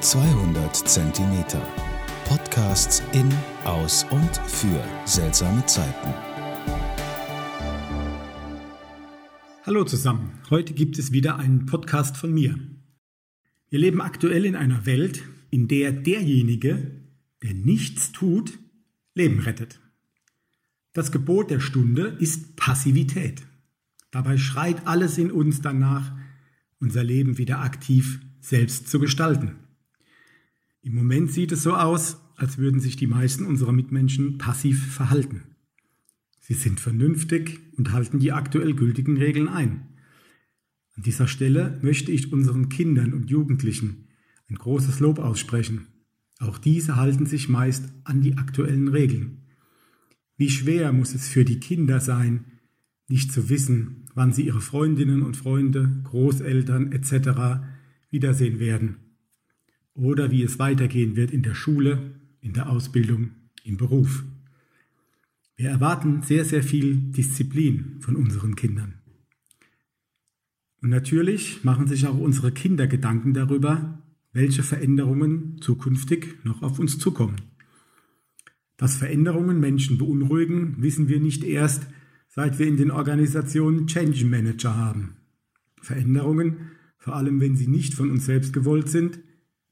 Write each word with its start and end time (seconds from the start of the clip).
200 0.00 0.76
Zentimeter. 0.76 1.66
Podcasts 2.26 3.02
in, 3.12 3.32
aus 3.64 4.04
und 4.10 4.36
für 4.46 4.84
seltsame 5.06 5.64
Zeiten. 5.64 6.12
Hallo 9.64 9.84
zusammen, 9.84 10.38
heute 10.50 10.74
gibt 10.74 10.98
es 10.98 11.12
wieder 11.12 11.38
einen 11.38 11.64
Podcast 11.64 12.18
von 12.18 12.32
mir. 12.32 12.58
Wir 13.70 13.78
leben 13.78 14.02
aktuell 14.02 14.44
in 14.44 14.54
einer 14.54 14.84
Welt, 14.84 15.22
in 15.50 15.66
der 15.66 15.92
derjenige, 15.92 17.02
der 17.42 17.54
nichts 17.54 18.12
tut, 18.12 18.58
Leben 19.14 19.40
rettet. 19.40 19.80
Das 20.92 21.10
Gebot 21.10 21.50
der 21.50 21.60
Stunde 21.60 22.16
ist 22.20 22.54
Passivität. 22.56 23.46
Dabei 24.10 24.36
schreit 24.36 24.86
alles 24.86 25.16
in 25.16 25.32
uns 25.32 25.62
danach, 25.62 26.14
unser 26.80 27.02
Leben 27.02 27.38
wieder 27.38 27.60
aktiv 27.60 28.20
selbst 28.40 28.88
zu 28.88 29.00
gestalten. 29.00 29.56
Im 30.86 30.94
Moment 30.94 31.32
sieht 31.32 31.50
es 31.50 31.64
so 31.64 31.74
aus, 31.74 32.18
als 32.36 32.58
würden 32.58 32.78
sich 32.78 32.94
die 32.94 33.08
meisten 33.08 33.44
unserer 33.44 33.72
Mitmenschen 33.72 34.38
passiv 34.38 34.94
verhalten. 34.94 35.42
Sie 36.38 36.54
sind 36.54 36.78
vernünftig 36.78 37.58
und 37.76 37.90
halten 37.90 38.20
die 38.20 38.30
aktuell 38.30 38.72
gültigen 38.72 39.16
Regeln 39.16 39.48
ein. 39.48 39.88
An 40.94 41.02
dieser 41.02 41.26
Stelle 41.26 41.80
möchte 41.82 42.12
ich 42.12 42.32
unseren 42.32 42.68
Kindern 42.68 43.14
und 43.14 43.30
Jugendlichen 43.30 44.06
ein 44.48 44.54
großes 44.54 45.00
Lob 45.00 45.18
aussprechen. 45.18 45.88
Auch 46.38 46.56
diese 46.56 46.94
halten 46.94 47.26
sich 47.26 47.48
meist 47.48 47.92
an 48.04 48.20
die 48.20 48.38
aktuellen 48.38 48.86
Regeln. 48.86 49.42
Wie 50.36 50.50
schwer 50.50 50.92
muss 50.92 51.16
es 51.16 51.26
für 51.26 51.44
die 51.44 51.58
Kinder 51.58 51.98
sein, 51.98 52.44
nicht 53.08 53.32
zu 53.32 53.48
wissen, 53.48 54.08
wann 54.14 54.32
sie 54.32 54.46
ihre 54.46 54.60
Freundinnen 54.60 55.24
und 55.24 55.36
Freunde, 55.36 56.00
Großeltern 56.04 56.92
etc. 56.92 57.66
wiedersehen 58.08 58.60
werden 58.60 58.98
oder 59.96 60.30
wie 60.30 60.42
es 60.42 60.58
weitergehen 60.58 61.16
wird 61.16 61.30
in 61.30 61.42
der 61.42 61.54
Schule, 61.54 62.20
in 62.40 62.52
der 62.52 62.68
Ausbildung, 62.68 63.30
im 63.64 63.76
Beruf. 63.76 64.24
Wir 65.56 65.70
erwarten 65.70 66.22
sehr, 66.22 66.44
sehr 66.44 66.62
viel 66.62 66.96
Disziplin 66.96 67.96
von 68.00 68.14
unseren 68.14 68.56
Kindern. 68.56 68.94
Und 70.82 70.90
natürlich 70.90 71.64
machen 71.64 71.86
sich 71.86 72.06
auch 72.06 72.18
unsere 72.18 72.52
Kinder 72.52 72.86
Gedanken 72.86 73.32
darüber, 73.32 74.02
welche 74.32 74.62
Veränderungen 74.62 75.56
zukünftig 75.60 76.44
noch 76.44 76.62
auf 76.62 76.78
uns 76.78 76.98
zukommen. 76.98 77.36
Dass 78.76 78.96
Veränderungen 78.96 79.58
Menschen 79.58 79.96
beunruhigen, 79.96 80.76
wissen 80.78 81.08
wir 81.08 81.18
nicht 81.18 81.42
erst, 81.42 81.86
seit 82.28 82.58
wir 82.58 82.66
in 82.66 82.76
den 82.76 82.90
Organisationen 82.90 83.86
Change 83.86 84.26
Manager 84.26 84.76
haben. 84.76 85.16
Veränderungen, 85.80 86.72
vor 86.98 87.16
allem 87.16 87.40
wenn 87.40 87.56
sie 87.56 87.66
nicht 87.66 87.94
von 87.94 88.10
uns 88.10 88.26
selbst 88.26 88.52
gewollt 88.52 88.90
sind, 88.90 89.20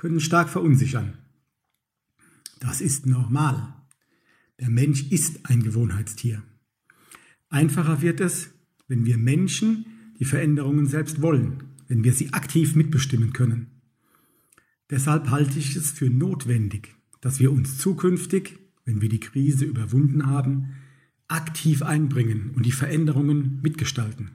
können 0.00 0.20
stark 0.20 0.48
verunsichern. 0.48 1.18
Das 2.58 2.80
ist 2.80 3.04
normal. 3.04 3.74
Der 4.58 4.70
Mensch 4.70 5.02
ist 5.10 5.44
ein 5.44 5.62
Gewohnheitstier. 5.62 6.42
Einfacher 7.50 8.00
wird 8.00 8.20
es, 8.20 8.48
wenn 8.88 9.04
wir 9.04 9.18
Menschen 9.18 9.84
die 10.18 10.24
Veränderungen 10.24 10.86
selbst 10.86 11.20
wollen, 11.20 11.64
wenn 11.86 12.02
wir 12.02 12.14
sie 12.14 12.32
aktiv 12.32 12.74
mitbestimmen 12.74 13.34
können. 13.34 13.66
Deshalb 14.88 15.28
halte 15.28 15.58
ich 15.58 15.76
es 15.76 15.90
für 15.90 16.08
notwendig, 16.08 16.94
dass 17.20 17.38
wir 17.38 17.52
uns 17.52 17.76
zukünftig, 17.76 18.58
wenn 18.86 19.02
wir 19.02 19.10
die 19.10 19.20
Krise 19.20 19.66
überwunden 19.66 20.26
haben, 20.26 20.76
aktiv 21.28 21.82
einbringen 21.82 22.52
und 22.56 22.64
die 22.64 22.72
Veränderungen 22.72 23.60
mitgestalten. 23.62 24.30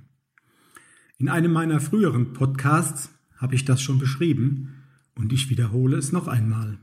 In 1.18 1.28
einem 1.28 1.52
meiner 1.52 1.80
früheren 1.80 2.34
Podcasts 2.34 3.10
habe 3.38 3.56
ich 3.56 3.66
das 3.66 3.82
schon 3.82 3.98
beschrieben 3.98 4.75
und 5.16 5.34
ich 5.34 5.50
wiederhole 5.50 5.98
es 5.98 6.12
noch 6.12 6.28
einmal. 6.28 6.80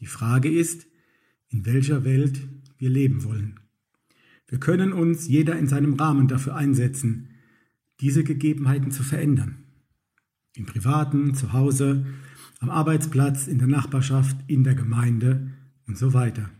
Die 0.00 0.06
Frage 0.06 0.50
ist, 0.50 0.86
in 1.48 1.66
welcher 1.66 2.04
Welt 2.04 2.40
wir 2.78 2.90
leben 2.90 3.24
wollen. 3.24 3.60
Wir 4.48 4.58
können 4.58 4.92
uns 4.92 5.28
jeder 5.28 5.58
in 5.58 5.66
seinem 5.66 5.94
Rahmen 5.94 6.28
dafür 6.28 6.56
einsetzen, 6.56 7.30
diese 8.00 8.24
Gegebenheiten 8.24 8.90
zu 8.90 9.02
verändern. 9.02 9.64
Im 10.54 10.66
privaten, 10.66 11.34
zu 11.34 11.52
Hause, 11.52 12.04
am 12.60 12.68
Arbeitsplatz, 12.68 13.46
in 13.46 13.58
der 13.58 13.68
Nachbarschaft, 13.68 14.36
in 14.48 14.64
der 14.64 14.74
Gemeinde 14.74 15.52
und 15.86 15.96
so 15.96 16.12
weiter. 16.12 16.50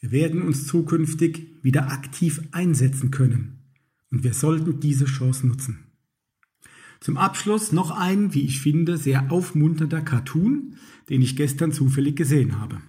Wir 0.00 0.10
werden 0.10 0.42
uns 0.42 0.66
zukünftig 0.66 1.46
wieder 1.62 1.90
aktiv 1.90 2.40
einsetzen 2.52 3.10
können 3.10 3.58
und 4.10 4.24
wir 4.24 4.34
sollten 4.34 4.80
diese 4.80 5.04
Chance 5.04 5.46
nutzen. 5.46 5.89
Zum 7.00 7.16
Abschluss 7.16 7.72
noch 7.72 7.90
ein, 7.90 8.34
wie 8.34 8.42
ich 8.42 8.60
finde, 8.60 8.98
sehr 8.98 9.32
aufmunternder 9.32 10.02
Cartoon, 10.02 10.76
den 11.08 11.22
ich 11.22 11.34
gestern 11.34 11.72
zufällig 11.72 12.14
gesehen 12.14 12.60
habe. 12.60 12.82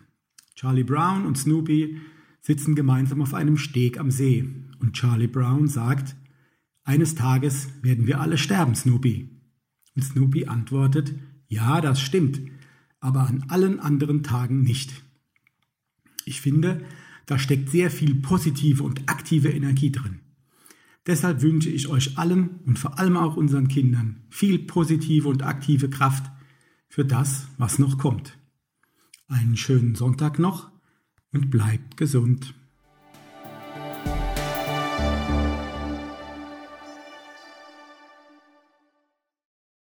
Charlie 0.55 0.83
Brown 0.83 1.25
und 1.25 1.37
Snoopy 1.37 1.97
sitzen 2.41 2.75
gemeinsam 2.75 3.21
auf 3.21 3.33
einem 3.33 3.57
Steg 3.57 3.97
am 3.97 4.11
See 4.11 4.47
und 4.79 4.93
Charlie 4.93 5.27
Brown 5.27 5.67
sagt, 5.67 6.15
eines 6.83 7.15
Tages 7.15 7.69
werden 7.81 8.05
wir 8.05 8.19
alle 8.19 8.37
sterben, 8.37 8.75
Snoopy. 8.75 9.29
Und 9.95 10.03
Snoopy 10.03 10.45
antwortet, 10.45 11.13
ja, 11.47 11.79
das 11.79 12.01
stimmt, 12.01 12.41
aber 12.99 13.27
an 13.27 13.45
allen 13.47 13.79
anderen 13.79 14.23
Tagen 14.23 14.61
nicht. 14.61 15.03
Ich 16.25 16.41
finde, 16.41 16.83
da 17.25 17.39
steckt 17.39 17.69
sehr 17.69 17.89
viel 17.91 18.15
positive 18.15 18.83
und 18.83 19.09
aktive 19.09 19.49
Energie 19.49 19.91
drin. 19.91 20.19
Deshalb 21.07 21.41
wünsche 21.41 21.69
ich 21.69 21.87
euch 21.87 22.17
allen 22.17 22.59
und 22.65 22.77
vor 22.77 22.99
allem 22.99 23.17
auch 23.17 23.35
unseren 23.35 23.67
Kindern 23.67 24.23
viel 24.29 24.59
positive 24.59 25.27
und 25.27 25.43
aktive 25.43 25.89
Kraft 25.89 26.31
für 26.87 27.05
das, 27.05 27.47
was 27.57 27.79
noch 27.79 27.97
kommt. 27.97 28.37
Einen 29.27 29.57
schönen 29.57 29.95
Sonntag 29.95 30.37
noch 30.37 30.71
und 31.31 31.49
bleibt 31.49 31.97
gesund. 31.97 32.53